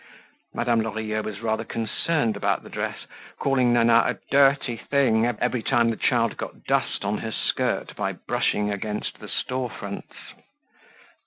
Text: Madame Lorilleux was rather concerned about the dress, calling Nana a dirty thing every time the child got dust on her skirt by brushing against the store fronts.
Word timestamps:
Madame 0.55 0.81
Lorilleux 0.81 1.21
was 1.21 1.41
rather 1.41 1.63
concerned 1.63 2.35
about 2.35 2.63
the 2.63 2.71
dress, 2.71 3.05
calling 3.37 3.71
Nana 3.71 4.01
a 4.07 4.17
dirty 4.31 4.75
thing 4.75 5.27
every 5.27 5.61
time 5.61 5.91
the 5.91 5.95
child 5.95 6.37
got 6.37 6.63
dust 6.63 7.05
on 7.05 7.19
her 7.19 7.31
skirt 7.31 7.95
by 7.95 8.13
brushing 8.13 8.73
against 8.73 9.19
the 9.19 9.29
store 9.29 9.69
fronts. 9.69 10.17